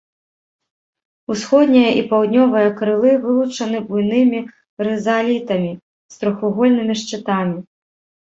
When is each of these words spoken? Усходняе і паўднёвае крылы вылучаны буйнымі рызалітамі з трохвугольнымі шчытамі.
Усходняе 1.33 1.91
і 1.97 2.01
паўднёвае 2.13 2.63
крылы 2.79 3.11
вылучаны 3.25 3.77
буйнымі 3.91 4.39
рызалітамі 4.87 5.71
з 6.15 6.19
трохвугольнымі 6.23 6.93
шчытамі. 7.03 7.57